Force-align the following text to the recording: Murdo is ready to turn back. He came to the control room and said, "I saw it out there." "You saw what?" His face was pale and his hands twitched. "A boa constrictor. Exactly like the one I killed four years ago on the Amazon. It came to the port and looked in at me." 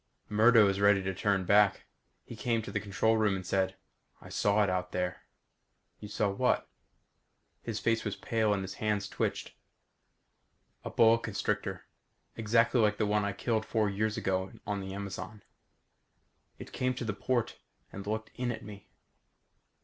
Murdo 0.29 0.67
is 0.67 0.81
ready 0.81 1.03
to 1.03 1.13
turn 1.13 1.45
back. 1.45 1.85
He 2.25 2.35
came 2.35 2.63
to 2.63 2.71
the 2.71 2.79
control 2.79 3.17
room 3.17 3.35
and 3.35 3.45
said, 3.45 3.75
"I 4.19 4.29
saw 4.29 4.63
it 4.63 4.67
out 4.67 4.91
there." 4.93 5.27
"You 5.99 6.07
saw 6.07 6.27
what?" 6.31 6.67
His 7.61 7.79
face 7.79 8.03
was 8.03 8.15
pale 8.15 8.51
and 8.51 8.63
his 8.63 8.73
hands 8.81 9.07
twitched. 9.07 9.53
"A 10.83 10.89
boa 10.89 11.19
constrictor. 11.19 11.85
Exactly 12.35 12.81
like 12.81 12.97
the 12.97 13.05
one 13.05 13.23
I 13.23 13.33
killed 13.33 13.63
four 13.63 13.91
years 13.91 14.17
ago 14.17 14.51
on 14.65 14.81
the 14.81 14.91
Amazon. 14.95 15.43
It 16.57 16.71
came 16.73 16.95
to 16.95 17.05
the 17.05 17.13
port 17.13 17.59
and 17.93 18.07
looked 18.07 18.31
in 18.33 18.51
at 18.51 18.63
me." 18.63 18.89